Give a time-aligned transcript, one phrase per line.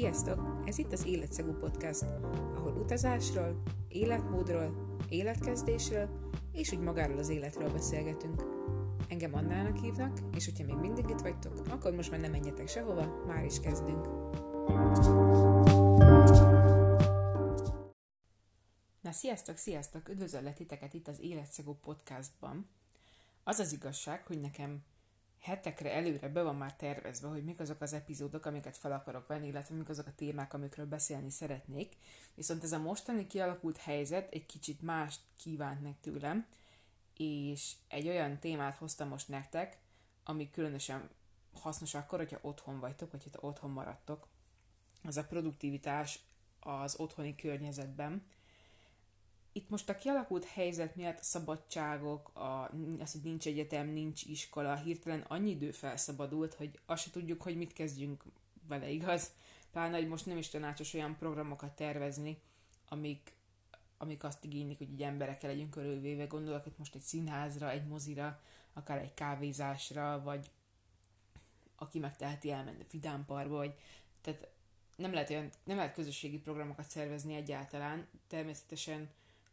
[0.00, 0.62] Sziasztok!
[0.64, 2.02] Ez itt az Életszagú Podcast,
[2.54, 6.08] ahol utazásról, életmódról, életkezdésről
[6.52, 8.42] és úgy magáról az életről beszélgetünk.
[9.08, 13.24] Engem Annának hívnak, és hogyha még mindig itt vagytok, akkor most már nem menjetek sehova,
[13.26, 14.06] már is kezdünk.
[19.00, 20.08] Na sziasztok, sziasztok!
[20.08, 22.68] Üdvözöllek titeket itt az Életszagú Podcastban.
[23.44, 24.82] Az az igazság, hogy nekem
[25.40, 29.46] hetekre előre be van már tervezve, hogy mik azok az epizódok, amiket fel akarok venni,
[29.46, 31.96] illetve mik azok a témák, amikről beszélni szeretnék.
[32.34, 36.46] Viszont ez a mostani kialakult helyzet egy kicsit mást kívánt meg tőlem,
[37.16, 39.78] és egy olyan témát hoztam most nektek,
[40.24, 41.08] ami különösen
[41.52, 44.26] hasznos akkor, hogyha otthon vagytok, vagy hogyha otthon maradtok.
[45.02, 46.20] Az a produktivitás
[46.60, 48.26] az otthoni környezetben,
[49.70, 52.70] most a kialakult helyzet miatt a szabadságok, a,
[53.00, 57.56] az, hogy nincs egyetem, nincs iskola, hirtelen annyi idő felszabadult, hogy azt se tudjuk, hogy
[57.56, 58.24] mit kezdjünk
[58.68, 59.30] vele, igaz?
[59.72, 62.40] Pláne, hogy most nem is tanácsos olyan programokat tervezni,
[62.88, 63.32] amik,
[63.98, 66.26] amik azt igénylik, hogy így emberekkel legyünk körülvéve.
[66.26, 68.40] Gondolok itt most egy színházra, egy mozira,
[68.72, 70.50] akár egy kávézásra, vagy
[71.76, 73.74] aki megteheti elmenni vidámparba, vagy
[74.20, 74.48] tehát
[74.96, 78.06] nem lehet, olyan, nem lehet közösségi programokat szervezni egyáltalán.
[78.28, 79.10] Természetesen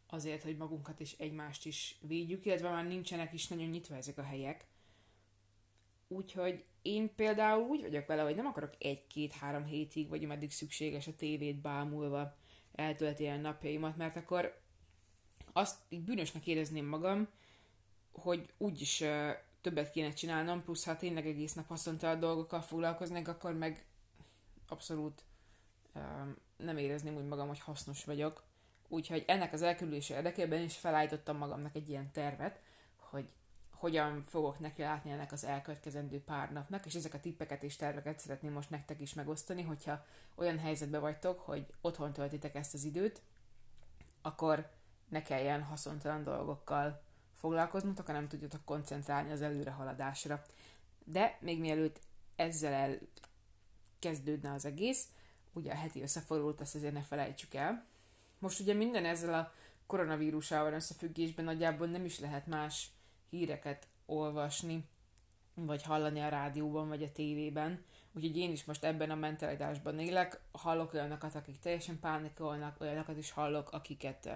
[0.08, 4.22] azért, hogy magunkat és egymást is védjük, illetve már nincsenek is nagyon nyitva ezek a
[4.22, 4.66] helyek.
[6.08, 11.16] Úgyhogy én például úgy vagyok vele, hogy nem akarok egy-két-három hétig, vagy ameddig szükséges a
[11.16, 12.36] tévét bámulva
[12.72, 14.60] eltölti a napjaimat, mert akkor
[15.52, 17.28] azt így bűnösnek érezném magam,
[18.12, 19.04] hogy úgyis
[19.60, 21.70] többet kéne csinálnom, plusz ha tényleg egész nap
[22.02, 23.86] a dolgokkal foglalkoznék, akkor meg
[24.68, 25.22] abszolút
[25.94, 26.02] uh,
[26.56, 28.42] nem érezném úgy magam, hogy hasznos vagyok.
[28.88, 32.60] Úgyhogy ennek az elkerülése érdekében is felállítottam magamnak egy ilyen tervet,
[32.96, 33.32] hogy
[33.70, 38.18] hogyan fogok neki látni ennek az elkövetkezendő pár napnak, és ezek a tippeket és terveket
[38.18, 43.22] szeretném most nektek is megosztani, hogyha olyan helyzetben vagytok, hogy otthon töltitek ezt az időt,
[44.22, 44.70] akkor
[45.08, 47.02] ne kelljen haszontalan dolgokkal
[47.34, 50.44] foglalkoznotok, hanem tudjatok koncentrálni az előrehaladásra.
[51.04, 52.00] De még mielőtt
[52.36, 52.98] ezzel
[54.00, 55.08] elkezdődne az egész,
[55.52, 57.86] ugye a heti összefordult, ezt azért ne felejtsük el,
[58.38, 59.52] most ugye minden ezzel a
[59.86, 62.90] koronavírusával összefüggésben nagyjából nem is lehet más
[63.30, 64.84] híreket olvasni,
[65.54, 67.84] vagy hallani a rádióban, vagy a tévében.
[68.12, 73.30] Úgyhogy én is most ebben a mentalitásban élek, hallok olyanokat, akik teljesen pánikolnak, olyanokat is
[73.30, 74.30] hallok, akiket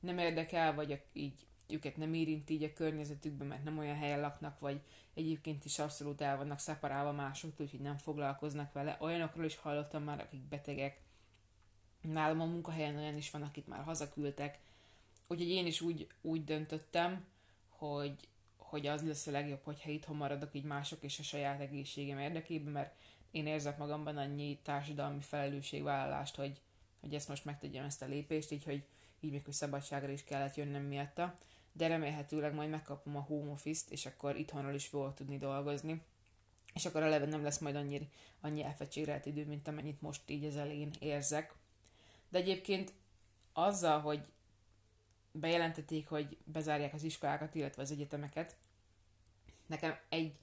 [0.00, 4.58] nem érdekel, vagy így őket nem érint így a környezetükben, mert nem olyan helyen laknak,
[4.58, 4.80] vagy
[5.14, 8.96] egyébként is abszolút el vannak szeparálva másoktól, úgyhogy nem foglalkoznak vele.
[9.00, 11.00] Olyanokról is hallottam már, akik betegek,
[12.08, 14.58] nálam a munkahelyen olyan is van, akit már hazaküldtek.
[15.26, 17.24] Úgyhogy én is úgy, úgy döntöttem,
[17.68, 18.14] hogy,
[18.56, 22.72] hogy az lesz a legjobb, hogyha itthon maradok így mások és a saját egészségem érdekében,
[22.72, 22.94] mert
[23.30, 26.60] én érzek magamban annyi társadalmi felelősségvállalást, hogy,
[27.00, 28.84] hogy ezt most megtegyem ezt a lépést, így hogy
[29.20, 31.34] így hogy szabadságra is kellett jönnöm miatta,
[31.72, 36.02] de remélhetőleg majd megkapom a home office-t, és akkor itthonról is fogok tudni dolgozni,
[36.74, 38.08] és akkor eleve nem lesz majd annyi,
[38.40, 41.54] annyi elfecsérelt idő, mint amennyit most így az elején érzek.
[42.28, 42.92] De egyébként
[43.52, 44.20] azzal, hogy
[45.32, 48.56] bejelentették, hogy bezárják az iskolákat, illetve az egyetemeket,
[49.66, 50.38] nekem egy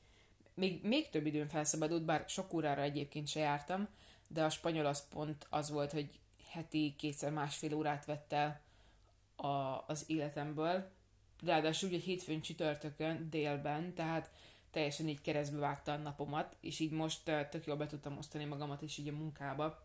[0.54, 3.88] még, még több időn felszabadult, bár sok órára egyébként se jártam,
[4.28, 8.62] de a spanyol az pont az volt, hogy heti kétszer másfél órát vett el
[9.36, 10.92] a, az életemből,
[11.46, 14.32] ráadásul ugye hétfőn csütörtökön délben, tehát
[14.72, 18.82] teljesen így keresztbe vágta a napomat, és így most tök jól be tudtam osztani magamat
[18.82, 19.82] is így a munkába,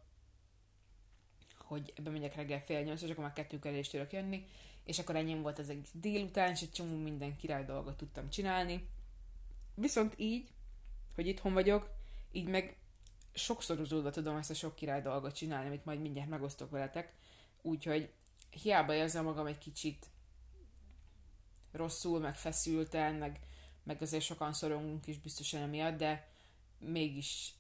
[1.68, 4.46] hogy ebbe megyek reggel fél nyolc, és akkor már kettő elé is tudok jönni,
[4.84, 8.88] és akkor ennyi volt az egész délután, és egy csomó minden király dolgot tudtam csinálni.
[9.74, 10.48] Viszont így,
[11.14, 11.90] hogy itthon vagyok,
[12.32, 12.76] így meg
[13.34, 17.12] sokszorozódva tudom ezt a sok király dolgot csinálni, amit majd mindjárt megosztok veletek,
[17.62, 18.12] úgyhogy
[18.50, 20.06] hiába érzem magam egy kicsit
[21.72, 23.40] rosszul, meg feszülten, meg,
[23.82, 26.28] meg azért sokan szorongunk is biztosan emiatt, de
[26.78, 27.52] mégis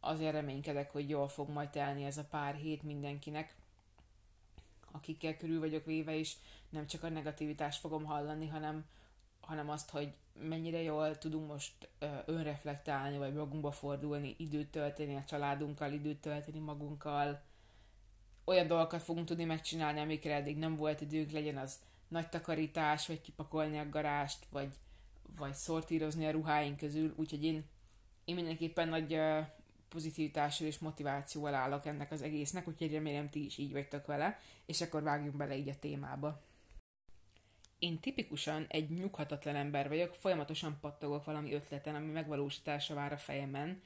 [0.00, 3.54] azért reménykedek, hogy jól fog majd telni ez a pár hét mindenkinek,
[4.90, 6.36] akikkel körül vagyok véve is,
[6.68, 8.84] nem csak a negativitást fogom hallani, hanem,
[9.40, 11.88] hanem azt, hogy mennyire jól tudunk most
[12.24, 17.42] önreflektálni, vagy magunkba fordulni, időt tölteni a családunkkal, időt tölteni magunkkal,
[18.44, 21.78] olyan dolgokat fogunk tudni megcsinálni, amikre eddig nem volt időnk, legyen az
[22.08, 24.74] nagy takarítás, vagy kipakolni a garást, vagy,
[25.36, 27.64] vagy szortírozni a ruháink közül, úgyhogy én,
[28.24, 29.18] én mindenképpen nagy
[29.88, 34.80] pozitivitással és motivációval állok ennek az egésznek, úgyhogy remélem ti is így vagytok vele, és
[34.80, 36.42] akkor vágjunk bele így a témába.
[37.78, 43.82] Én tipikusan egy nyughatatlan ember vagyok, folyamatosan pattogok valami ötleten, ami megvalósítása vár a fejemen,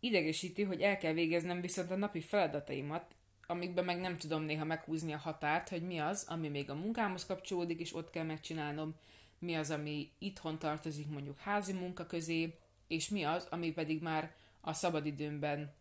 [0.00, 3.14] idegesíti, hogy el kell végeznem viszont a napi feladataimat,
[3.46, 7.26] amikben meg nem tudom néha meghúzni a határt, hogy mi az, ami még a munkámhoz
[7.26, 8.94] kapcsolódik, és ott kell megcsinálnom,
[9.38, 12.54] mi az, ami itthon tartozik mondjuk házi munka közé,
[12.86, 15.74] és mi az, ami pedig már a szabadidőmben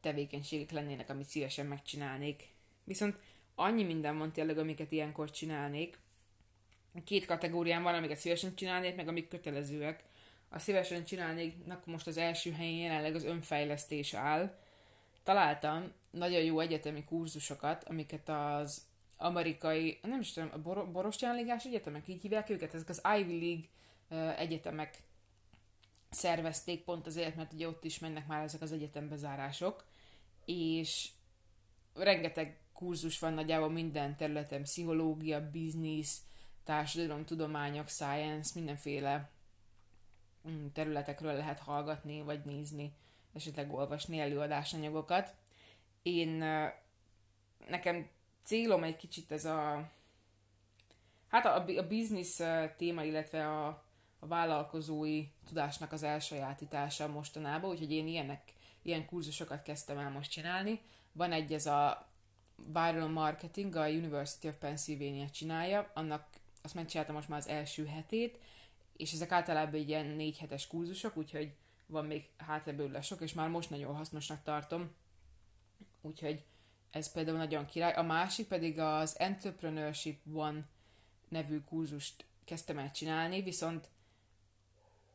[0.00, 2.48] tevékenységek lennének, amit szívesen megcsinálnék.
[2.84, 3.18] Viszont
[3.54, 5.98] annyi minden van tényleg, amiket ilyenkor csinálnék.
[7.04, 10.04] Két kategórián van, amiket szívesen csinálnék, meg amik kötelezőek.
[10.48, 14.58] A szívesen csinálnék, akkor most az első helyén jelenleg az önfejlesztés áll.
[15.22, 18.84] Találtam nagyon jó egyetemi kurzusokat, amiket az
[19.16, 23.68] amerikai, nem is tudom, a Bor- Borostyánligás egyetemek, így hívják őket, ezek az Ivy
[24.08, 24.98] League egyetemek
[26.12, 29.84] szervezték pont azért, mert ugye ott is mennek már ezek az egyetembezárások,
[30.44, 31.10] és
[31.94, 36.22] rengeteg kurzus van nagyjából minden területen, pszichológia, biznisz,
[36.64, 39.30] társadalom, tudományok, science, mindenféle
[40.48, 42.92] mm, területekről lehet hallgatni, vagy nézni,
[43.32, 45.34] esetleg olvasni előadásanyagokat.
[46.02, 46.44] Én,
[47.68, 48.08] nekem
[48.44, 49.90] célom egy kicsit ez a,
[51.28, 52.40] hát a, a biznisz
[52.76, 53.84] téma, illetve a,
[54.22, 58.52] a vállalkozói tudásnak az elsajátítása mostanában, úgyhogy én ilyenek,
[58.82, 60.80] ilyen kurzusokat kezdtem el most csinálni.
[61.12, 62.08] Van egy, ez a
[62.56, 66.26] Viral Marketing, a University of Pennsylvania csinálja, annak
[66.62, 68.38] azt megcsináltam most már az első hetét,
[68.96, 71.54] és ezek általában ilyen négy hetes kurzusok, úgyhogy
[71.86, 74.90] van még hátra sok, és már most nagyon hasznosnak tartom.
[76.00, 76.44] Úgyhogy
[76.90, 77.92] ez például nagyon király.
[77.92, 80.64] A másik pedig az Entrepreneurship One
[81.28, 83.88] nevű kurzust kezdtem el csinálni, viszont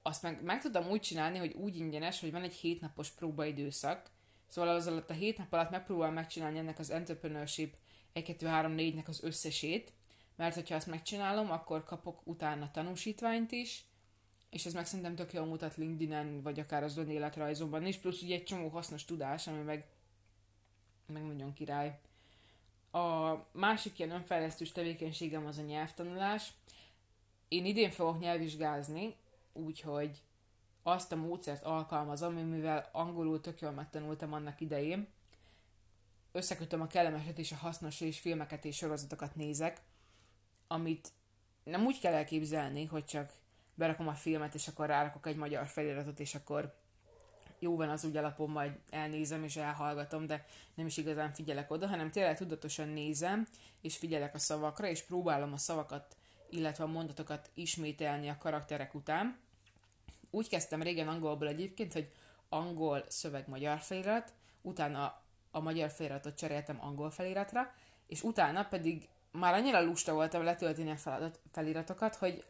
[0.08, 4.10] azt meg, meg tudtam úgy csinálni, hogy úgy ingyenes, hogy van egy hétnapos próbaidőszak,
[4.48, 7.76] szóval az alatt a hét nap alatt megpróbálom megcsinálni ennek az Entrepreneurship
[8.14, 9.94] 1, 2, 3, 4-nek az összesét,
[10.36, 13.84] mert hogyha azt megcsinálom, akkor kapok utána tanúsítványt is,
[14.50, 18.36] és ez meg szerintem tök jól mutat LinkedIn-en, vagy akár az önéletrajzomban is, plusz ugye
[18.36, 19.86] egy csomó hasznos tudás, ami meg,
[21.06, 22.00] meg nagyon király.
[22.92, 26.54] A másik ilyen önfejlesztős tevékenységem az a nyelvtanulás.
[27.48, 29.16] Én idén fogok nyelvvizsgázni,
[29.58, 30.22] úgyhogy
[30.84, 35.08] azt a módszert alkalmazom, mivel angolul tök jól megtanultam annak idején,
[36.32, 39.82] összekötöm a kellemeset és a hasznos és filmeket és sorozatokat nézek,
[40.68, 41.12] amit
[41.64, 43.32] nem úgy kell elképzelni, hogy csak
[43.74, 46.76] berakom a filmet, és akkor rárakok egy magyar feliratot, és akkor
[47.60, 51.88] jó van az úgy alapon, majd elnézem és elhallgatom, de nem is igazán figyelek oda,
[51.88, 53.48] hanem tényleg tudatosan nézem,
[53.82, 56.16] és figyelek a szavakra, és próbálom a szavakat,
[56.50, 59.40] illetve a mondatokat ismételni a karakterek után.
[60.30, 62.12] Úgy kezdtem régen angolból egyébként, hogy
[62.50, 65.22] angol szöveg magyar felirat, utána
[65.52, 67.74] a magyar feliratot cseréltem angol feliratra,
[68.08, 72.44] és utána pedig már annyira lusta voltam letölteni a feladat, feliratokat, hogy,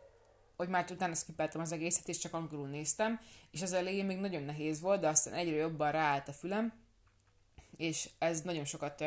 [0.56, 3.20] hogy már utána skipeltem az egészet, és csak angolul néztem,
[3.52, 6.74] és az elején még nagyon nehéz volt, de aztán egyre jobban ráállt a fülem,
[7.78, 9.04] és ez nagyon sokat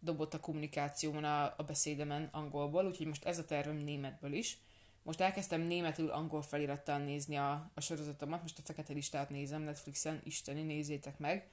[0.00, 4.58] dobott a kommunikációmon a, a beszédemen angolból, úgyhogy most ez a tervem németből is.
[5.02, 10.20] Most elkezdtem németül angol felirattal nézni a, a sorozatomat, most a fekete listát nézem Netflixen,
[10.24, 11.48] isteni, nézzétek meg.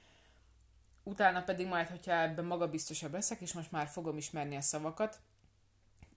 [1.02, 5.20] Utána pedig majd, hogyha ebben magabiztosabb leszek, és most már fogom ismerni a szavakat,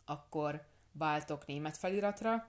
[0.05, 2.47] akkor váltok német feliratra,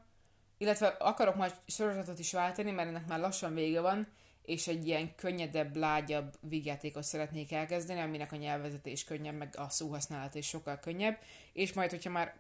[0.59, 4.07] illetve akarok majd sorozatot is váltani, mert ennek már lassan vége van,
[4.43, 10.35] és egy ilyen könnyedebb, lágyabb vígjátékot szeretnék elkezdeni, aminek a nyelvezetés könnyebb, meg a szóhasználat
[10.35, 11.19] is sokkal könnyebb,
[11.53, 12.35] és majd, hogyha már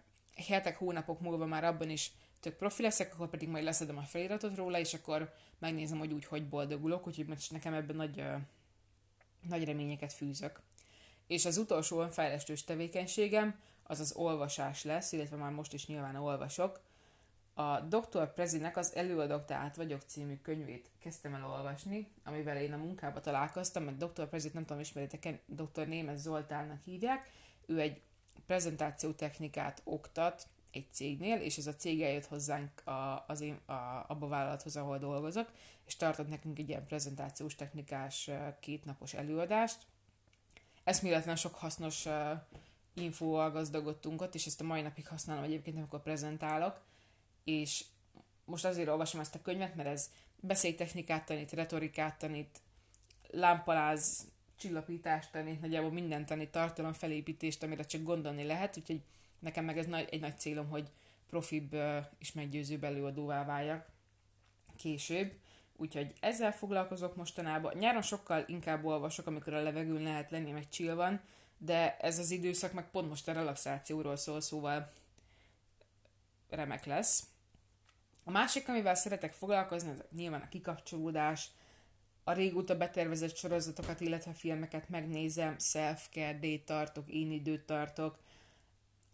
[0.46, 4.56] hetek, hónapok múlva már abban is tök profi leszek, akkor pedig majd leszedem a feliratot
[4.56, 8.24] róla, és akkor megnézem, hogy úgy, hogy boldogulok, úgyhogy most nekem ebben nagy,
[9.48, 10.60] nagy reményeket fűzök.
[11.26, 16.80] És az utolsó önfejlesztős tevékenységem, az az olvasás lesz, illetve már most is nyilván olvasok.
[17.54, 18.32] A Dr.
[18.34, 23.84] Prezinek az Előadok, tehát vagyok című könyvét kezdtem el olvasni, amivel én a munkába találkoztam,
[23.84, 24.28] mert Dr.
[24.28, 25.86] Prezit nem tudom, ismeritek, Dr.
[25.86, 27.30] Német Zoltánnak hívják.
[27.66, 28.00] Ő egy
[28.46, 34.04] prezentáció technikát oktat egy cégnél, és ez a cég eljött hozzánk a, az én, a,
[34.08, 35.52] abba a vállalathoz, ahol dolgozok,
[35.86, 39.86] és tartott nekünk egy ilyen prezentációs technikás kétnapos előadást.
[40.84, 42.06] Eszméletlen sok hasznos
[42.94, 46.80] infóval gazdagodtunk ott, és ezt a mai napig használom egyébként, amikor prezentálok,
[47.44, 47.84] és
[48.44, 50.10] most azért olvasom ezt a könyvet, mert ez
[50.40, 52.60] beszédtechnikát tanít, retorikát tanít,
[53.30, 59.02] lámpaláz, csillapítást tanít, nagyjából minden tanít, tartalom felépítést, amire csak gondolni lehet, úgyhogy
[59.40, 60.90] nekem meg ez nagy, egy nagy célom, hogy
[61.28, 61.76] profibb
[62.18, 63.86] és meggyőzőbb előadóvá váljak
[64.76, 65.32] később.
[65.76, 67.76] Úgyhogy ezzel foglalkozok mostanában.
[67.76, 71.20] Nyáron sokkal inkább olvasok, amikor a levegőn lehet lenni, meg chill van,
[71.58, 74.90] de ez az időszak meg pont most a relaxációról szól, szóval
[76.48, 77.24] remek lesz.
[78.24, 81.50] A másik, amivel szeretek foglalkozni, az nyilván a kikapcsolódás.
[82.24, 88.18] a régóta betervezett sorozatokat, illetve filmeket megnézem, self-care day tartok, én időt tartok.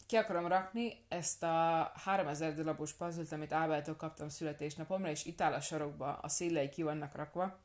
[0.07, 5.53] Ki akarom rakni ezt a 3000 darabos puzzle amit Ábeltől kaptam születésnapomra, és itt áll
[5.53, 7.59] a sarokba, a szélei ki vannak rakva,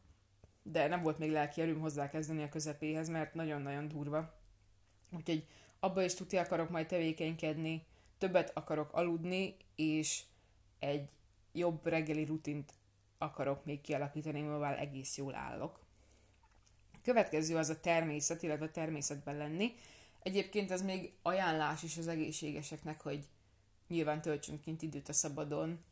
[0.63, 4.33] de nem volt még lelki erőm hozzá kezdeni a közepéhez, mert nagyon-nagyon durva.
[5.11, 5.47] Úgyhogy
[5.79, 7.85] abba is tudja akarok majd tevékenykedni,
[8.17, 10.23] többet akarok aludni, és
[10.79, 11.09] egy
[11.51, 12.73] jobb reggeli rutint
[13.17, 15.79] akarok még kialakítani, mivel egész jól állok.
[17.03, 19.75] Következő az a természet, illetve a természetben lenni.
[20.23, 23.27] Egyébként ez még ajánlás is az egészségeseknek, hogy
[23.87, 25.83] nyilván töltsünk kint időt a szabadon,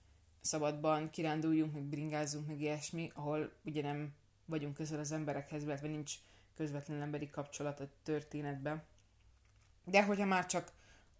[0.41, 4.13] szabadban, kiránduljunk, meg bringázzunk, meg ilyesmi, ahol ugye nem
[4.45, 6.13] vagyunk közel az emberekhez, illetve nincs
[6.55, 8.83] közvetlen emberi kapcsolat a történetben.
[9.83, 10.71] De hogyha már csak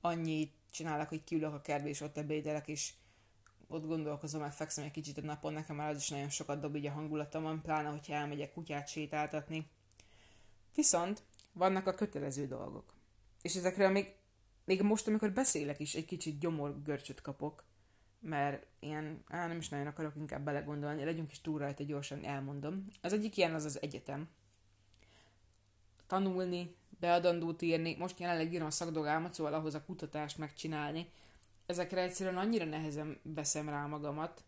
[0.01, 2.94] annyit csinálok, hogy kiülök a kertbe, és ott ebédelek, és
[3.68, 6.75] ott gondolkozom, meg fekszem egy kicsit a napon, nekem már az is nagyon sokat dob
[6.75, 9.70] így a hangulatomon, pláne, hogyha elmegyek kutyát sétáltatni.
[10.75, 11.24] Viszont
[11.54, 12.99] vannak a kötelező dolgok.
[13.41, 14.13] És ezekről még,
[14.65, 16.46] még most, amikor beszélek is, egy kicsit
[16.84, 17.63] görcsöt kapok,
[18.19, 22.86] mert ilyen, á, nem is nagyon akarok inkább belegondolni, legyünk is túl rajta, gyorsan elmondom.
[23.01, 24.29] Az egyik ilyen az az egyetem.
[26.08, 31.08] Tanulni, beadandót írni, most jelenleg írom a szakdogámat, szóval ahhoz a kutatást megcsinálni,
[31.65, 34.43] ezekre egyszerűen annyira nehezen veszem rá magamat,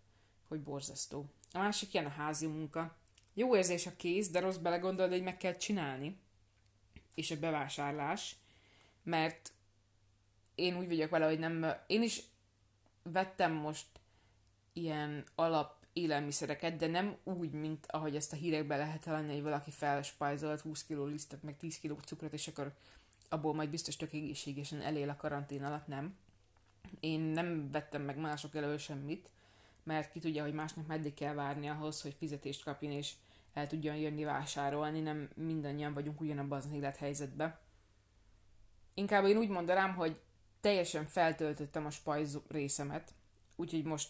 [0.47, 1.25] hogy borzasztó.
[1.51, 2.95] A másik ilyen a házi munka.
[3.33, 6.19] Jó érzés a kéz, de rossz belegondolni, hogy meg kell csinálni.
[7.15, 8.35] És a bevásárlás.
[9.03, 9.51] Mert
[10.55, 11.65] én úgy vagyok vele, hogy nem...
[11.87, 12.21] Én is
[13.03, 13.87] vettem most
[14.73, 19.71] ilyen alap élelmiszereket, de nem úgy, mint ahogy ezt a hírekben lehet hallani, hogy valaki
[19.71, 22.73] felspájzolt 20 kg lisztet, meg 10 kg cukrot, és akkor
[23.29, 26.17] abból majd biztos tök egészségesen elél a karantén alatt, nem.
[26.99, 29.29] Én nem vettem meg mások elől semmit,
[29.83, 33.13] mert ki tudja, hogy másnak meddig kell várni ahhoz, hogy fizetést kapjon és
[33.53, 37.57] el tudjon jönni vásárolni, nem mindannyian vagyunk ugyanabban az élethelyzetben.
[38.93, 40.19] Inkább én úgy mondanám, hogy
[40.59, 43.13] teljesen feltöltöttem a spajz részemet,
[43.55, 44.09] úgyhogy most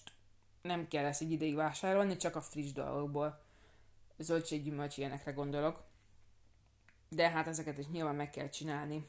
[0.62, 3.42] nem kell ezt egy ideig vásárolni, csak a friss dolgokból.
[4.18, 5.84] Zöldséggyümölcs ilyenekre gondolok.
[7.10, 9.08] De hát ezeket is nyilván meg kell csinálni.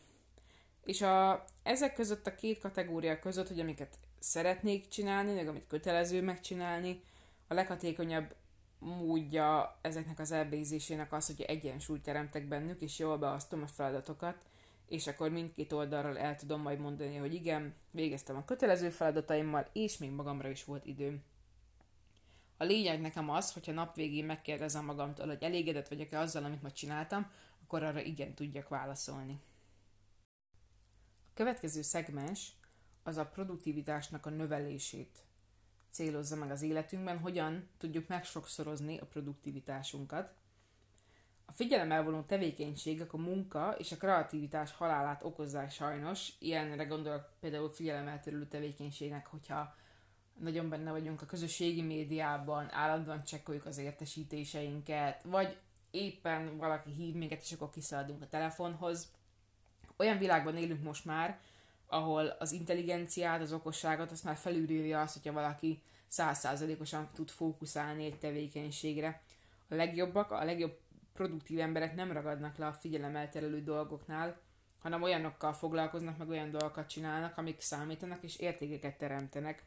[0.84, 6.22] És a, ezek között a két kategória között, hogy amiket szeretnék csinálni, meg amit kötelező
[6.22, 7.02] megcsinálni,
[7.48, 8.34] a leghatékonyabb
[8.78, 14.44] módja ezeknek az elbézésének az, hogy egyensúlyt teremtek bennük, és jól beasztom a feladatokat,
[14.88, 19.98] és akkor mindkét oldalról el tudom majd mondani, hogy igen, végeztem a kötelező feladataimmal, és
[19.98, 21.22] még magamra is volt időm.
[22.56, 26.70] A lényeg nekem az, hogyha nap végén megkérdezem magamtól, hogy elégedett vagyok-e azzal, amit ma
[26.70, 27.30] csináltam,
[27.62, 29.40] akkor arra igen tudjak válaszolni
[31.34, 32.52] következő szegmens
[33.02, 35.18] az a produktivitásnak a növelését
[35.90, 40.34] célozza meg az életünkben, hogyan tudjuk megsokszorozni a produktivitásunkat.
[41.46, 46.32] A figyelem elvonó tevékenységek a munka és a kreativitás halálát okozzák sajnos.
[46.38, 49.74] Ilyenre gondolok például figyelemelterülő tevékenységnek, hogyha
[50.38, 55.56] nagyon benne vagyunk a közösségi médiában, állandóan csekkoljuk az értesítéseinket, vagy
[55.90, 59.10] éppen valaki hív minket, és akkor kiszaladunk a telefonhoz
[59.96, 61.40] olyan világban élünk most már,
[61.86, 68.18] ahol az intelligenciát, az okosságot, azt már felülírja azt, hogyha valaki százszázalékosan tud fókuszálni egy
[68.18, 69.22] tevékenységre.
[69.68, 70.78] A legjobbak, a legjobb
[71.12, 74.40] produktív emberek nem ragadnak le a figyelemelterelő dolgoknál,
[74.78, 79.64] hanem olyanokkal foglalkoznak, meg olyan dolgokat csinálnak, amik számítanak és értékeket teremtenek.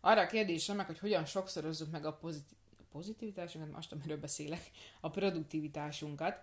[0.00, 2.58] Arra a kérdésem meg, hogy hogyan sokszorozzuk meg a pozitív
[2.90, 6.42] pozitivitásunkat, most amiről beszélek, a produktivitásunkat,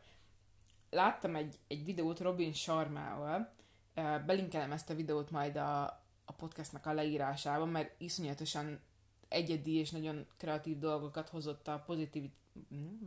[0.90, 3.54] láttam egy, egy videót Robin Sharmával,
[4.26, 5.84] belinkelem ezt a videót majd a,
[6.26, 8.80] a podcastnak a leírásában, mert iszonyatosan
[9.28, 12.30] egyedi és nagyon kreatív dolgokat hozott a pozitív, hm,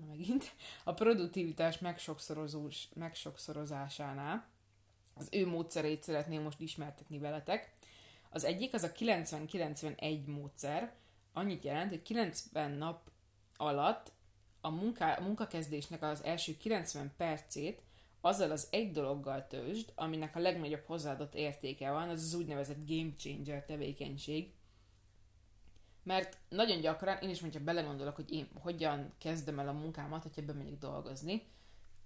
[0.09, 0.55] megint,
[0.85, 1.79] a produktivitás
[2.95, 4.49] megsokszorozásánál.
[5.15, 7.73] Az ő módszereit szeretném most ismertetni veletek.
[8.31, 10.93] Az egyik az a 90-91 módszer,
[11.33, 13.11] annyit jelent, hogy 90 nap
[13.57, 14.13] alatt
[14.61, 17.83] a, munká, a munkakezdésnek az első 90 percét
[18.21, 23.13] azzal az egy dologgal tőzsd, aminek a legnagyobb hozzáadott értéke van, az az úgynevezett game
[23.19, 24.53] changer tevékenység.
[26.11, 30.43] Mert nagyon gyakran, én is mondja belegondolok, hogy én hogyan kezdem el a munkámat, hogyha
[30.43, 31.43] bemegyek dolgozni.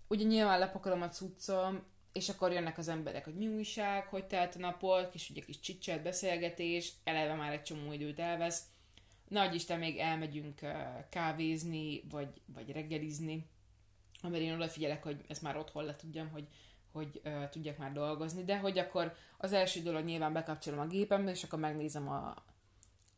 [0.09, 1.83] Ugye nyilván lepakolom a cuccom,
[2.13, 5.61] és akkor jönnek az emberek, hogy mi újság, hogy telt a napot, kis ugye kis
[5.61, 8.63] csicset, beszélgetés, eleve már egy csomó időt elvesz,
[9.29, 10.61] nagy Isten még elmegyünk
[11.09, 13.47] kávézni, vagy, vagy reggelizni,
[14.23, 16.49] amire én odafigyelek, hogy ezt már otthon le tudjam, hogy,
[16.93, 21.31] hogy uh, tudjak már dolgozni, de hogy akkor az első dolog nyilván bekapcsolom a gépembe,
[21.31, 22.35] és akkor megnézem a,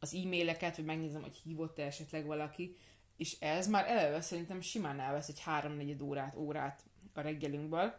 [0.01, 2.77] az e-maileket, vagy megnézem, hogy hívott-e esetleg valaki.
[3.17, 7.95] és ez már eleve szerintem simán elvesz egy háromnegyed órát, órát a reggelünkből,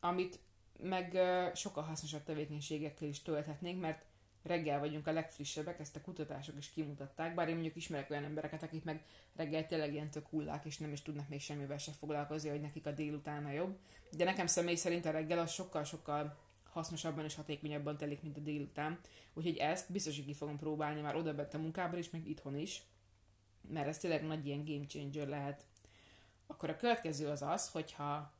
[0.00, 0.38] amit
[0.78, 1.18] meg
[1.54, 4.04] sokkal hasznosabb tevékenységekkel is tölthetnénk, mert
[4.42, 8.62] reggel vagyunk a legfrissebbek, ezt a kutatások is kimutatták, bár én mondjuk ismerek olyan embereket,
[8.62, 9.04] akik meg
[9.36, 12.86] reggel tényleg ilyen tök hullák, és nem is tudnak még semmivel se foglalkozni, hogy nekik
[12.86, 13.78] a délutána jobb.
[14.10, 16.38] De nekem személy szerint a reggel az sokkal-sokkal
[16.74, 18.98] hasznosabban és hatékonyabban telik, mint a délután.
[19.34, 22.82] Úgyhogy ezt biztos, hogy ki fogom próbálni már oda a munkában is, meg itthon is,
[23.68, 25.64] mert ez tényleg nagy ilyen game changer lehet.
[26.46, 28.32] Akkor a következő az az, hogyha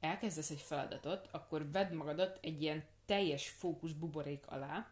[0.00, 4.90] elkezdesz egy feladatot, akkor vedd magadat egy ilyen teljes fókusz buborék alá,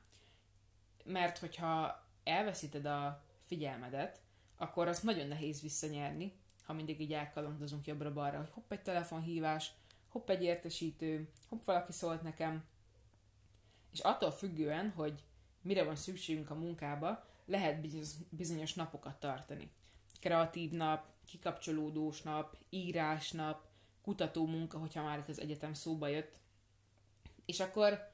[1.04, 4.20] mert hogyha elveszíted a figyelmedet,
[4.56, 6.32] akkor az nagyon nehéz visszanyerni,
[6.64, 9.72] ha mindig így elkalandozunk jobbra-balra, hogy hopp egy telefonhívás,
[10.08, 12.64] hopp egy értesítő, hopp valaki szólt nekem.
[13.94, 15.22] És attól függően, hogy
[15.62, 17.86] mire van szükségünk a munkába, lehet
[18.30, 19.70] bizonyos napokat tartani.
[20.20, 23.66] Kreatív nap, kikapcsolódós nap, írás nap,
[24.02, 26.36] kutató munka, hogyha már itt az egyetem szóba jött.
[27.46, 28.12] És akkor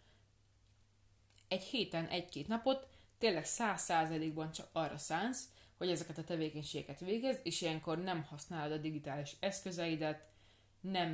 [1.49, 7.39] egy héten egy-két napot tényleg száz százalékban csak arra szánsz, hogy ezeket a tevékenységeket végez,
[7.43, 10.29] és ilyenkor nem használod a digitális eszközeidet,
[10.81, 11.11] nem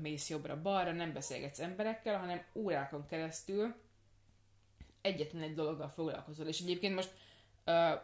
[0.00, 3.74] mész jobbra-balra, nem beszélgetsz emberekkel, hanem órákon keresztül
[5.00, 6.46] egyetlen egy dologgal foglalkozol.
[6.46, 7.10] És egyébként most
[7.66, 8.00] uh,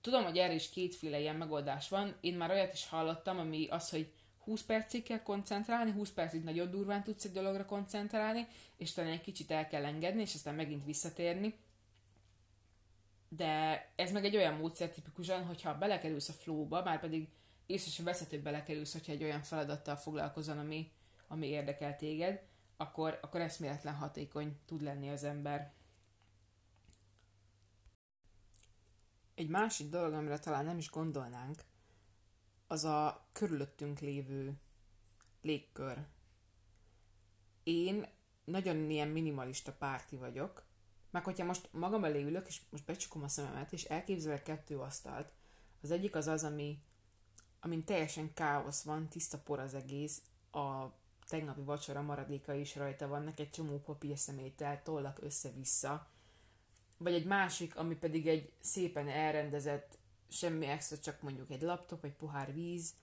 [0.00, 2.16] tudom, hogy erre is kétféle ilyen megoldás van.
[2.20, 4.12] Én már olyat is hallottam, ami az, hogy
[4.44, 8.46] 20 percig kell koncentrálni, 20 percig nagyon durván tudsz egy dologra koncentrálni,
[8.76, 11.54] és talán egy kicsit el kell engedni, és aztán megint visszatérni.
[13.28, 17.28] De ez meg egy olyan módszer tipikusan, hogyha belekerülsz a flowba, már pedig
[17.66, 20.90] észre sem veszed, hogy belekerülsz, hogyha egy olyan feladattal foglalkozol, ami,
[21.28, 22.42] ami érdekel téged,
[22.76, 25.72] akkor, akkor eszméletlen hatékony tud lenni az ember.
[29.36, 31.64] Egy másik dolog, amire talán nem is gondolnánk,
[32.66, 34.60] az a körülöttünk lévő
[35.42, 36.06] légkör.
[37.62, 38.06] Én
[38.44, 40.64] nagyon ilyen minimalista párti vagyok,
[41.10, 45.32] meg hogyha most magam elé ülök, és most becsukom a szememet, és elképzelek kettő asztalt,
[45.82, 46.82] az egyik az az, ami,
[47.60, 50.22] amin teljesen káosz van, tiszta por az egész,
[50.52, 50.86] a
[51.28, 56.10] tegnapi vacsora maradéka is rajta vannak, egy csomó papír szemétel, tollak össze-vissza,
[56.98, 62.16] vagy egy másik, ami pedig egy szépen elrendezett semmi extra, csak mondjuk egy laptop, egy
[62.16, 62.94] pohár víz,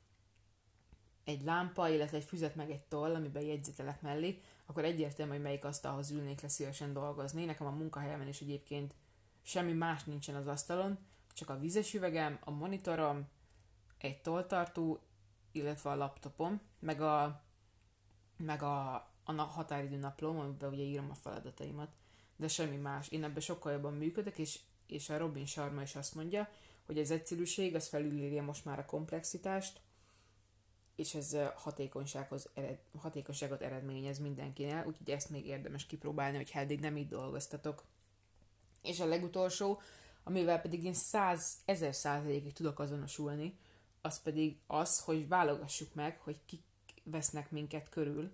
[1.23, 5.65] egy lámpa, illetve egy füzet meg egy toll, amiben jegyzetelek mellé, akkor egyértelmű, hogy melyik
[5.65, 7.45] asztalhoz ülnék le szívesen dolgozni.
[7.45, 8.95] Nekem a munkahelyemen is egyébként
[9.41, 10.97] semmi más nincsen az asztalon,
[11.33, 13.27] csak a vízes üvegem, a monitorom,
[13.97, 14.99] egy tolltartó,
[15.51, 17.43] illetve a laptopom, meg a,
[18.37, 21.89] meg a, a határidő naplóm, amiben ugye írom a feladataimat,
[22.43, 23.07] de semmi más.
[23.09, 26.49] Én ebben sokkal jobban működök, és, és a Robin Sharma is azt mondja,
[26.85, 29.79] hogy az egyszerűség az felülírja most már a komplexitást,
[30.95, 36.97] és ez hatékonysághoz ered, hatékonyságot eredményez mindenkinél, úgyhogy ezt még érdemes kipróbálni, hogy eddig nem
[36.97, 37.83] így dolgoztatok.
[38.81, 39.81] És a legutolsó,
[40.23, 43.57] amivel pedig én száz, ezer százalékig tudok azonosulni,
[44.01, 46.61] az pedig az, hogy válogassuk meg, hogy kik
[47.03, 48.31] vesznek minket körül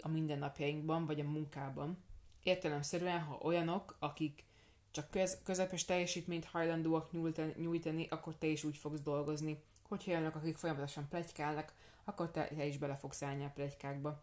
[0.00, 1.98] a mindennapjainkban, vagy a munkában.
[2.44, 4.44] Értelemszerűen, ha olyanok, akik
[4.90, 7.10] csak köz, közepes teljesítményt hajlandóak
[7.56, 9.62] nyújtani, akkor te is úgy fogsz dolgozni.
[9.88, 11.72] Hogyha olyanok, akik folyamatosan plegykálnak,
[12.04, 14.22] akkor te, te is bele fogsz állni a plegykákba.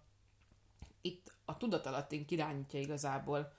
[1.01, 3.53] Itt a tudatalattink irányítja igazából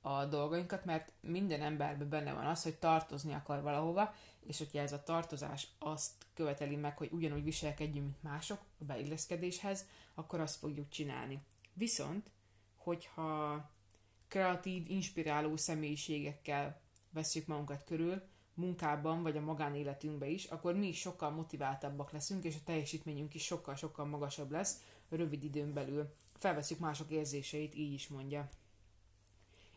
[0.00, 4.92] a dolgainkat, mert minden emberben benne van az, hogy tartozni akar valahova, és hogyha ez
[4.92, 10.88] a tartozás azt követeli meg, hogy ugyanúgy viselkedjünk, mint mások a beilleszkedéshez, akkor azt fogjuk
[10.88, 11.42] csinálni.
[11.72, 12.30] Viszont,
[12.76, 13.70] hogyha
[14.28, 18.22] kreatív, inspiráló személyiségekkel veszük magunkat körül,
[18.54, 23.44] munkában vagy a magánéletünkben is, akkor mi is sokkal motiváltabbak leszünk, és a teljesítményünk is
[23.44, 26.14] sokkal-sokkal magasabb lesz rövid időn belül.
[26.36, 28.48] Felveszük mások érzéseit, így is mondja.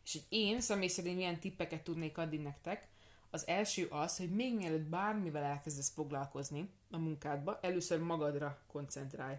[0.03, 2.89] És hogy én személy szerint milyen tippeket tudnék adni nektek,
[3.29, 9.35] az első az, hogy még mielőtt bármivel elkezdesz foglalkozni a munkádba, először magadra koncentrálj.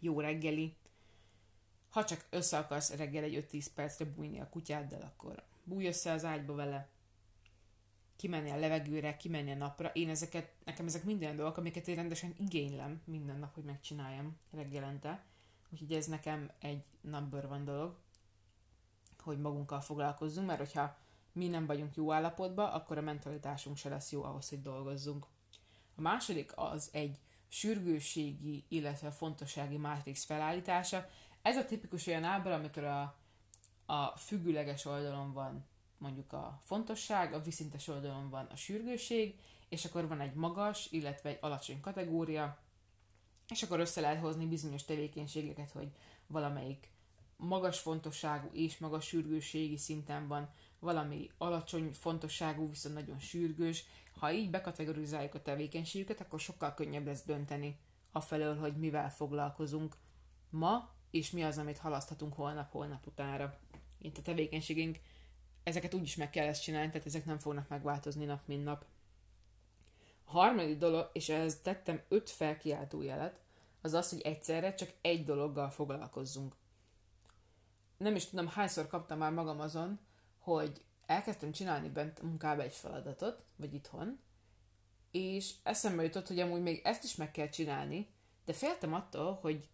[0.00, 0.76] Jó reggeli,
[1.92, 6.24] ha csak össze akarsz reggel egy 5-10 percre bújni a kutyáddal, akkor bújj össze az
[6.24, 6.88] ágyba vele,
[8.16, 9.90] kimenni a levegőre, kimenni a napra.
[9.92, 15.24] Én ezeket, nekem ezek minden dolgok, amiket én rendesen igénylem minden nap, hogy megcsináljam reggelente.
[15.70, 17.96] Úgyhogy ez nekem egy number van dolog,
[19.18, 20.96] hogy magunkkal foglalkozzunk, mert hogyha
[21.32, 25.26] mi nem vagyunk jó állapotban, akkor a mentalitásunk se lesz jó ahhoz, hogy dolgozzunk.
[25.96, 31.08] A második az egy sürgősségi, illetve fontossági mátrix felállítása.
[31.42, 33.16] Ez a tipikus olyan ábra, amikor a,
[33.86, 35.66] a függőleges oldalon van
[35.98, 41.28] mondjuk a fontosság, a viszintes oldalon van a sürgőség, és akkor van egy magas, illetve
[41.28, 42.58] egy alacsony kategória,
[43.48, 45.88] és akkor össze lehet hozni bizonyos tevékenységeket, hogy
[46.26, 46.90] valamelyik
[47.36, 53.84] magas fontosságú és magas sürgőségi szinten van, valami alacsony fontosságú, viszont nagyon sürgős.
[54.18, 57.78] Ha így bekategorizáljuk a tevékenységüket, akkor sokkal könnyebb lesz dönteni
[58.12, 59.96] afelől, hogy mivel foglalkozunk
[60.50, 63.58] ma, és mi az, amit halaszthatunk holnap-holnap utára.
[63.98, 64.98] Itt a tevékenységünk,
[65.62, 68.84] ezeket úgy is meg kell ezt csinálni, tehát ezek nem fognak megváltozni nap, mint nap.
[70.24, 73.40] A harmadik dolog, és ehhez tettem öt felkiáltó jelet,
[73.80, 76.56] az az, hogy egyszerre csak egy dologgal foglalkozzunk.
[77.96, 79.98] Nem is tudom, hányszor kaptam már magam azon,
[80.38, 84.20] hogy elkezdtem csinálni bent munkába egy feladatot, vagy itthon,
[85.10, 88.08] és eszembe jutott, hogy amúgy még ezt is meg kell csinálni,
[88.44, 89.68] de féltem attól, hogy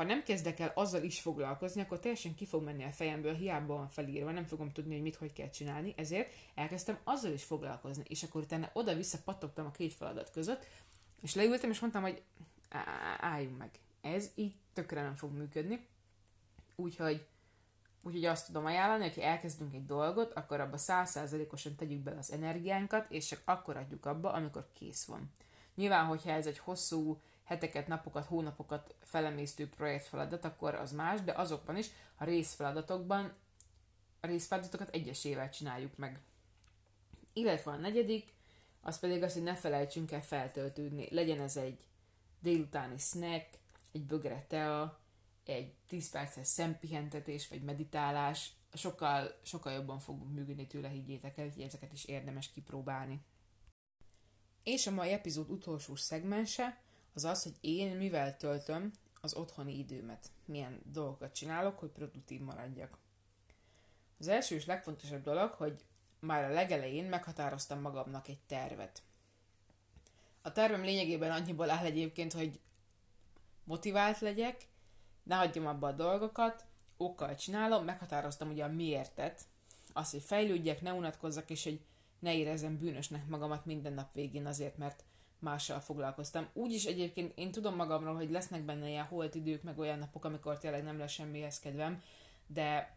[0.00, 3.74] ha nem kezdek el azzal is foglalkozni, akkor teljesen ki fog menni a fejemből, hiába
[3.74, 8.04] van felírva, nem fogom tudni, hogy mit, hogy kell csinálni, ezért elkezdtem azzal is foglalkozni,
[8.08, 10.66] és akkor utána oda-vissza pattogtam a két feladat között,
[11.22, 12.22] és leültem, és mondtam, hogy
[13.20, 13.70] álljunk meg.
[14.00, 15.86] Ez így tökre nem fog működni.
[16.76, 17.26] Úgyhogy,
[18.02, 22.32] úgyhogy azt tudom ajánlani, hogy ha elkezdünk egy dolgot, akkor abba százszázalékosan tegyük bele az
[22.32, 25.30] energiánkat, és csak akkor adjuk abba, amikor kész van.
[25.74, 31.76] Nyilván, hogyha ez egy hosszú, heteket, napokat, hónapokat felemésztő projektfeladat, akkor az más, de azokban
[31.76, 31.86] is,
[32.16, 33.32] a részfeladatokban
[34.20, 36.20] a részfeladatokat egyesével csináljuk meg.
[37.32, 38.34] Illetve a negyedik,
[38.80, 41.08] az pedig az, hogy ne felejtsünk el feltöltődni.
[41.10, 41.80] Legyen ez egy
[42.40, 43.58] délutáni snack,
[43.92, 45.00] egy bögre tea,
[45.44, 51.62] egy 10 perces szempihentetés vagy meditálás, sokkal, sokkal jobban fogunk működni tőle, higgyétek el, hogy
[51.62, 53.20] ezeket is érdemes kipróbálni.
[54.62, 60.30] És a mai epizód utolsó szegmense az az, hogy én mivel töltöm az otthoni időmet,
[60.44, 62.98] milyen dolgokat csinálok, hogy produktív maradjak.
[64.18, 65.84] Az első és legfontosabb dolog, hogy
[66.20, 69.02] már a legelején meghatároztam magamnak egy tervet.
[70.42, 72.60] A tervem lényegében annyiból áll egyébként, hogy
[73.64, 74.66] motivált legyek,
[75.22, 76.64] ne hagyjam abba a dolgokat,
[76.96, 79.44] okkal csinálom, meghatároztam ugye a miértet,
[79.92, 81.80] azt, hogy fejlődjek, ne unatkozzak, és hogy
[82.18, 85.04] ne érezzem bűnösnek magamat minden nap végén azért, mert
[85.40, 86.48] mással foglalkoztam.
[86.52, 90.58] Úgyis egyébként én tudom magamról, hogy lesznek benne ilyen holt idők, meg olyan napok, amikor
[90.58, 92.02] tényleg nem lesz semmihez kedvem,
[92.46, 92.96] de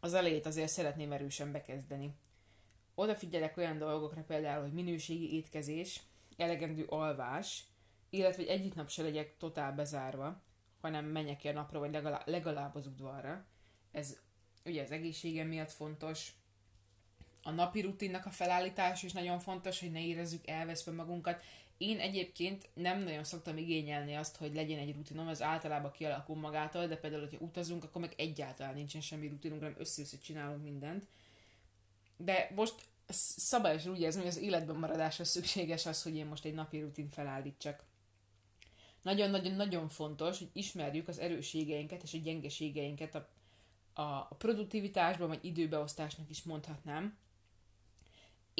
[0.00, 2.14] az elejét azért szeretném erősen bekezdeni.
[2.94, 6.02] Odafigyelek olyan dolgokra például, hogy minőségi étkezés,
[6.36, 7.64] elegendő alvás,
[8.10, 10.42] illetve hogy egyik nap se legyek totál bezárva,
[10.80, 13.44] hanem menjek ki a napra, vagy legalább, legalább az udvarra.
[13.92, 14.18] Ez
[14.64, 16.32] ugye az egészségem miatt fontos.
[17.42, 21.42] A napi rutinnak a felállítás is nagyon fontos, hogy ne érezzük elveszve magunkat.
[21.78, 26.86] Én egyébként nem nagyon szoktam igényelni azt, hogy legyen egy rutinom, az általában kialakul magától,
[26.86, 31.06] de például, hogyha utazunk, akkor meg egyáltalán nincsen semmi rutinunk, hanem össze csinálunk mindent.
[32.16, 32.74] De most
[33.36, 37.08] szabályosan úgy érzem, hogy az életben maradásra szükséges az, hogy én most egy napi rutin
[37.08, 37.84] felállítsak.
[39.02, 43.28] Nagyon-nagyon-nagyon fontos, hogy ismerjük az erősségeinket és a gyengeségeinket a,
[43.92, 47.18] a, a produktivitásban vagy időbeosztásnak is mondhatnám.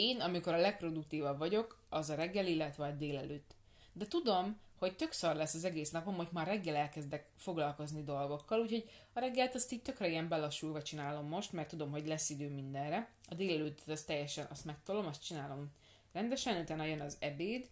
[0.00, 3.54] Én, amikor a legproduktívabb vagyok, az a reggel, illetve a délelőtt.
[3.92, 8.60] De tudom, hogy tök szar lesz az egész napom, hogy már reggel elkezdek foglalkozni dolgokkal,
[8.60, 12.48] úgyhogy a reggelt azt így tökre ilyen belassulva csinálom most, mert tudom, hogy lesz idő
[12.48, 13.10] mindenre.
[13.28, 15.70] A délelőtt azt teljesen azt megtolom, azt csinálom
[16.12, 17.68] rendesen, utána jön az ebéd,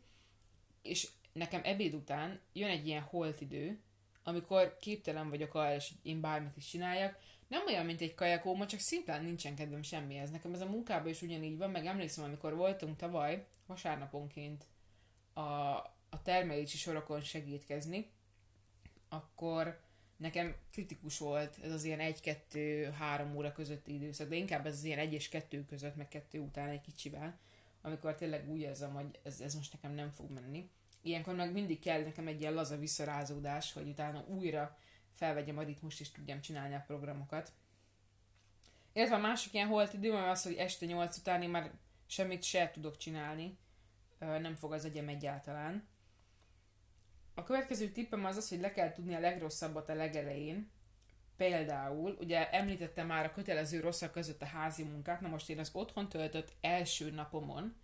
[0.83, 3.81] és nekem ebéd után jön egy ilyen holt idő,
[4.23, 7.19] amikor képtelen vagyok arra, és én bármit is csináljak.
[7.49, 10.31] Nem olyan, mint egy kajakóma, csak szimplán nincsen kedvem semmihez.
[10.31, 14.65] Nekem ez a munkában is ugyanígy van, meg emlékszem, amikor voltunk tavaly, vasárnaponként
[15.33, 15.41] a,
[16.11, 18.11] a termelési sorokon segítkezni,
[19.09, 19.81] akkor
[20.17, 24.99] nekem kritikus volt ez az ilyen 1-2-3 óra közötti időszak, de inkább ez az ilyen
[24.99, 27.39] 1 és 2 között, meg 2 után egy kicsivel,
[27.83, 30.71] amikor tényleg úgy érzem, hogy ez, ez most nekem nem fog menni.
[31.03, 34.79] Ilyenkor meg mindig kell nekem egy ilyen laza visszarázódás, hogy utána újra
[35.18, 37.52] felvegyem a ritmust és tudjam csinálni a programokat.
[38.92, 41.70] Illetve a másik ilyen holt idő az, hogy este 8 után én már
[42.07, 43.59] semmit se tudok csinálni,
[44.18, 45.88] nem fog az agyam egyáltalán.
[47.35, 50.70] A következő tippem az az, hogy le kell tudni a legrosszabbat a legelején.
[51.37, 55.70] Például, ugye említettem már a kötelező rosszak között a házi munkát, na most én az
[55.72, 57.76] otthon töltött első napomon,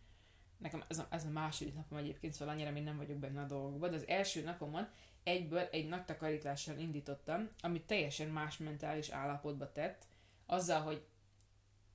[0.58, 3.46] nekem ez a, ez a második napom egyébként, szóval annyira még nem vagyok benne a
[3.46, 4.88] dolgokban, de az első napomon
[5.24, 10.06] egyből egy nagy takarítással indítottam, amit teljesen más mentális állapotba tett,
[10.46, 11.04] azzal, hogy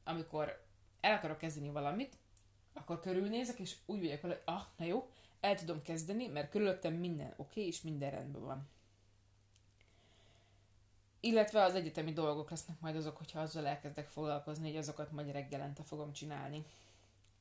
[0.03, 0.65] amikor
[1.01, 2.17] el akarok kezdeni valamit,
[2.73, 7.27] akkor körülnézek, és úgy vagyok hogy ah, na jó, el tudom kezdeni, mert körülöttem minden
[7.27, 8.69] oké, okay, és minden rendben van.
[11.19, 15.83] illetve az egyetemi dolgok lesznek majd azok, hogyha azzal elkezdek foglalkozni, hogy azokat majd reggelente
[15.83, 16.65] fogom csinálni.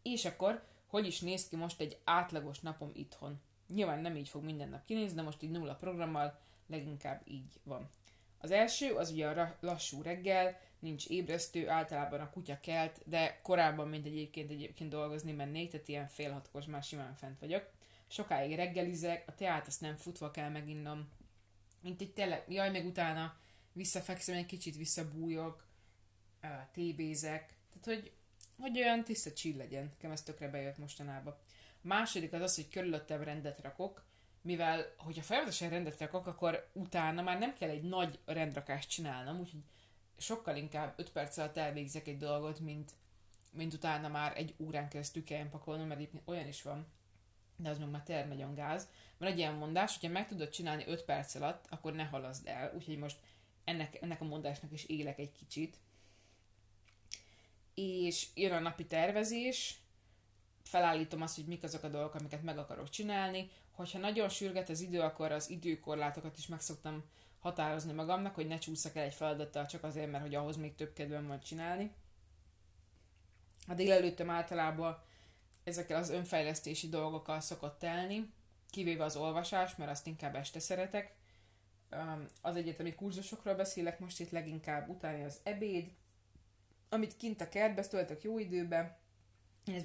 [0.03, 3.41] És akkor, hogy is néz ki most egy átlagos napom itthon?
[3.75, 7.89] Nyilván nem így fog minden nap kinézni, de most így nulla programmal leginkább így van.
[8.39, 13.89] Az első, az ugye a lassú reggel, nincs ébresztő, általában a kutya kelt, de korábban,
[13.89, 17.71] mint egyébként egyébként dolgozni mennék, tehát ilyen fél hatkos már simán fent vagyok.
[18.07, 21.09] Sokáig reggelizek, a teát azt nem futva kell meginnom,
[21.81, 23.37] mint egy tele, jaj, meg utána
[23.73, 25.67] visszafekszem egy kicsit, visszabújok,
[26.73, 28.13] tébézek, tehát hogy,
[28.59, 31.37] hogy olyan tiszta chill legyen, nekem ez tökre bejött mostanában.
[31.89, 34.05] Második az az, hogy körülöttem rendet rakok,
[34.43, 39.61] mivel hogyha folyamatosan rendet rakok, akkor utána már nem kell egy nagy rendrakást csinálnom, úgyhogy
[40.17, 42.93] sokkal inkább 5 perc alatt elvégzek egy dolgot, mint,
[43.53, 46.87] mint utána már egy órán keresztül kell pakolnom, mert itt olyan is van,
[47.57, 48.89] de az meg már tényleg nagyon gáz.
[49.19, 52.73] Van egy ilyen mondás, hogyha meg tudod csinálni 5 perc alatt, akkor ne halaszd el.
[52.75, 53.19] Úgyhogy most
[53.65, 55.77] ennek, ennek a mondásnak is élek egy kicsit.
[57.75, 59.79] És jön a napi tervezés,
[60.69, 63.51] felállítom azt, hogy mik azok a dolgok, amiket meg akarok csinálni.
[63.73, 67.05] Hogyha nagyon sürget az idő, akkor az időkorlátokat is meg szoktam
[67.39, 70.93] határozni magamnak, hogy ne csúszak el egy feladattal csak azért, mert hogy ahhoz még több
[70.93, 71.93] kedvem van csinálni.
[73.67, 75.03] A délelőttem általában
[75.65, 78.33] ezekkel az önfejlesztési dolgokkal szokott telni,
[78.71, 81.15] kivéve az olvasás, mert azt inkább este szeretek.
[82.41, 85.91] Az egyetemi kurzusokról beszélek most itt leginkább, utána az ebéd,
[86.89, 89.08] amit kint a kertbe töltök jó időbe, illetve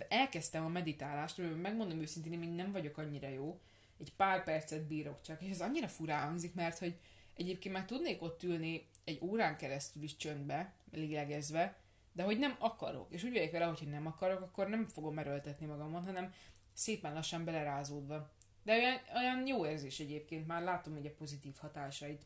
[0.09, 3.59] elkezdtem a meditálást, mert megmondom őszintén, hogy nem vagyok annyira jó,
[3.99, 6.99] egy pár percet bírok csak, és ez annyira furán hangzik, mert hogy
[7.33, 11.77] egyébként már tudnék ott ülni egy órán keresztül is csöndbe, lélegezve,
[12.13, 15.65] de hogy nem akarok, és úgy vagyok vele, hogy nem akarok, akkor nem fogom erőltetni
[15.65, 16.33] magamon, hanem
[16.73, 18.31] szépen lassan belerázódva.
[18.63, 22.25] De olyan, olyan jó érzés egyébként, már látom hogy a pozitív hatásait.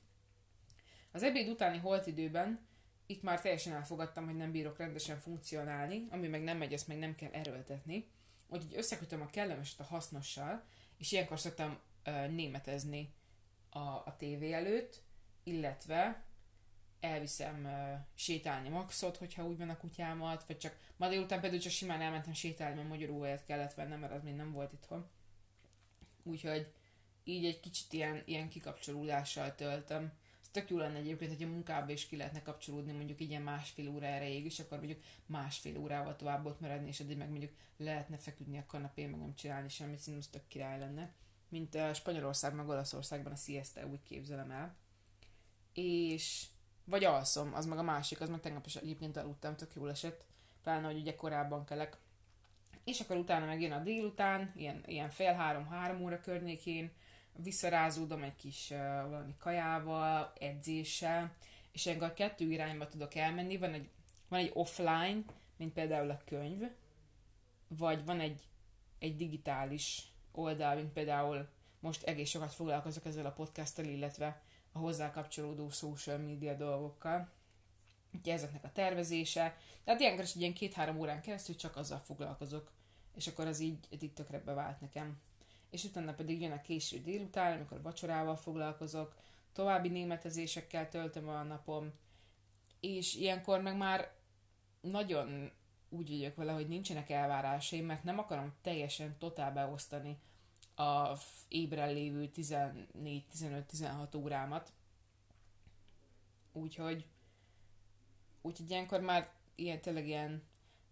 [1.11, 2.67] Az ebéd utáni holt időben
[3.07, 6.97] itt már teljesen elfogadtam, hogy nem bírok rendesen funkcionálni, ami meg nem megy, ezt meg
[6.97, 8.07] nem kell erőltetni.
[8.47, 10.63] Úgyhogy összekötöm a kellemeset a hasznossal,
[10.97, 13.13] és ilyenkor szoktam uh, németezni
[13.69, 15.01] a, a tévé előtt,
[15.43, 16.23] illetve
[16.99, 21.71] elviszem uh, sétálni maxot, hogyha úgy van a kutyámat, vagy csak ma délután például csak
[21.71, 25.09] simán elmentem sétálni, mert magyarul kellett vennem, mert az még nem volt itthon.
[26.23, 26.73] Úgyhogy
[27.23, 30.11] így egy kicsit ilyen, ilyen kikapcsolódással töltöm.
[30.47, 33.89] Ez tök jó lenne egyébként, hogy a munkába is ki lehetne kapcsolódni mondjuk ilyen másfél
[33.89, 38.17] óra erejéig, és akkor mondjuk másfél órával tovább ott maradni, és eddig meg mondjuk lehetne
[38.17, 41.13] feküdni a kanapén, meg nem csinálni semmit, szerintem az tök király lenne.
[41.49, 44.75] Mint a Spanyolország, meg Olaszországban a siesta, úgy képzelem el.
[45.73, 46.45] És
[46.83, 50.25] vagy alszom, az meg a másik, az meg tegnap is egyébként aludtam, tök jól esett,
[50.63, 51.97] pláne, hogy ugye korábban kelek.
[52.83, 56.91] És akkor utána megjön a délután, ilyen, ilyen fél három-három óra környékén,
[57.43, 58.77] visszarázódom egy kis uh,
[59.09, 61.31] valami kajával, edzéssel,
[61.71, 63.57] és a kettő irányba tudok elmenni.
[63.57, 63.89] Van egy,
[64.27, 65.23] van egy offline,
[65.57, 66.61] mint például a könyv,
[67.67, 68.41] vagy van egy,
[68.99, 71.47] egy digitális oldal, mint például
[71.79, 77.29] most egész sokat foglalkozok ezzel a podcasttal, illetve a hozzá kapcsolódó social media dolgokkal.
[78.13, 79.57] Ugye ezeknek a tervezése.
[79.83, 82.71] Tehát ilyenkor is egy ilyen két-három órán keresztül csak azzal foglalkozok,
[83.15, 85.21] és akkor az így, így tökre bevált nekem.
[85.69, 89.15] És utána pedig jön a késő délután, amikor vacsorával foglalkozok,
[89.53, 91.93] további németezésekkel töltöm a napom,
[92.79, 94.11] és ilyenkor meg már
[94.81, 95.51] nagyon
[95.89, 100.17] úgy vagyok vele, hogy nincsenek elvárásaim, mert nem akarom teljesen totál beosztani
[100.75, 104.71] a ébren lévő 14-15-16 órámat.
[106.51, 107.05] Úgyhogy
[108.41, 110.43] úgyhogy ilyenkor már ilyen tényleg ilyen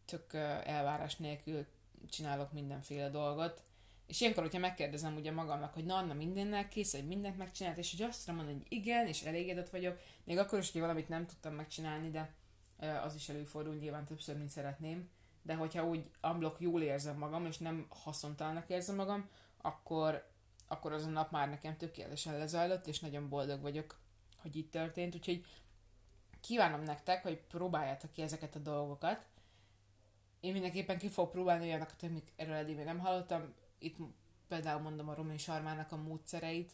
[0.06, 0.34] tök
[0.64, 1.66] elvárás nélkül
[2.10, 3.64] csinálok mindenféle dolgot.
[4.08, 7.91] És ilyenkor, hogyha megkérdezem ugye magamnak, hogy na, Anna mindennel kész, hogy mindent megcsinált, és
[7.91, 11.54] hogy azt mondani, hogy igen, és elégedett vagyok, még akkor is, hogy valamit nem tudtam
[11.54, 12.34] megcsinálni, de
[13.04, 15.10] az is előfordul nyilván többször, mint szeretném.
[15.41, 19.30] De hogyha úgy unblock jól érzem magam, és nem haszontalnak érzem magam,
[19.62, 20.28] akkor,
[20.68, 24.00] akkor az a nap már nekem tökéletesen lezajlott, és nagyon boldog vagyok,
[24.41, 25.15] hogy itt történt.
[25.15, 25.46] Úgyhogy
[26.41, 29.26] kívánom nektek, hogy próbáljátok ki ezeket a dolgokat.
[30.39, 33.54] Én mindenképpen ki fogok próbálni olyanokat, amik erről eddig még nem hallottam.
[33.86, 33.98] Itt
[34.48, 36.71] például mondom a Romin Sarmának a módszereit.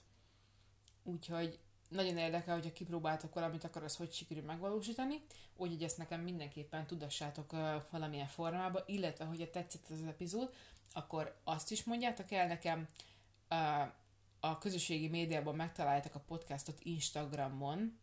[1.03, 5.21] Úgyhogy nagyon érdekel, hogyha kipróbáltok valamit, akkor az hogy sikerül megvalósítani,
[5.55, 7.51] úgyhogy ezt nekem mindenképpen tudassátok
[7.89, 10.53] valamilyen formába, illetve hogyha tetszett az epizód,
[10.93, 12.87] akkor azt is mondjátok el nekem,
[14.39, 17.99] a közösségi médiában megtaláljátok a podcastot Instagramon,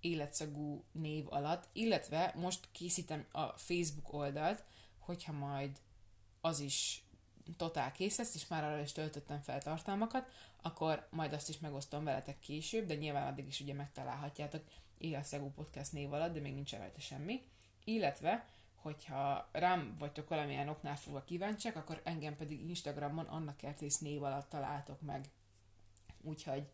[0.00, 4.64] életszagú név alatt, illetve most készítem a Facebook oldalt,
[4.98, 5.80] hogyha majd
[6.40, 7.04] az is
[7.56, 10.30] totál kész lesz, és már arra is töltöttem fel tartalmakat,
[10.62, 14.62] akkor majd azt is megosztom veletek később, de nyilván addig is ugye megtalálhatjátok
[14.98, 17.42] Éleszegú Podcast név alatt, de még nincs rajta semmi.
[17.84, 24.22] Illetve, hogyha rám vagytok valamilyen oknál fogva kíváncsiak, akkor engem pedig Instagramon Anna Kertész név
[24.22, 25.24] alatt találtok meg.
[26.22, 26.68] Úgyhogy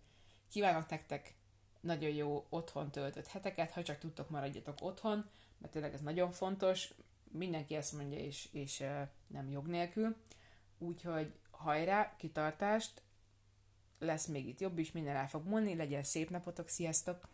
[0.50, 1.34] kívánok nektek
[1.80, 6.94] nagyon jó otthon töltött heteket, ha csak tudtok, maradjatok otthon, mert tényleg ez nagyon fontos,
[7.32, 8.84] mindenki ezt mondja, és, és
[9.26, 10.16] nem jog nélkül.
[10.82, 13.02] Úgyhogy hajrá, kitartást,
[13.98, 17.28] lesz még itt jobb is, minden el fog múlni, legyen szép napotok, sziasztok!